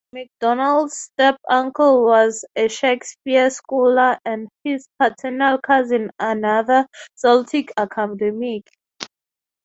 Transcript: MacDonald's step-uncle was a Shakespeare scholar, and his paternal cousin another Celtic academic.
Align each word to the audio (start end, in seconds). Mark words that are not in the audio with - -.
MacDonald's 0.13 0.97
step-uncle 0.97 2.03
was 2.03 2.43
a 2.55 2.67
Shakespeare 2.69 3.51
scholar, 3.51 4.17
and 4.25 4.49
his 4.63 4.87
paternal 4.99 5.59
cousin 5.61 6.09
another 6.17 6.87
Celtic 7.13 7.71
academic. 7.77 8.63